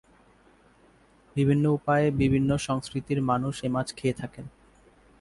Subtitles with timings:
[1.35, 4.45] বিভিন্ন উপায়ে বিভিন্ন সংস্কৃতির মানুষ এ মাছ খেয়ে থাকেন।